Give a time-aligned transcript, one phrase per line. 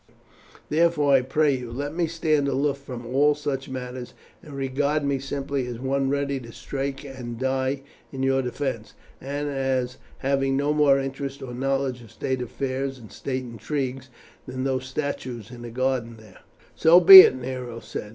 [0.69, 5.19] Therefore, I pray you, let me stand aloof from all such matters, and regard me
[5.19, 10.73] simply as one ready to strike and die in your defence, and as having no
[10.73, 14.09] more interest or knowledge of state affairs and state intrigues
[14.47, 16.39] than those statues in the garden there."
[16.73, 18.09] "So be it," Nero said.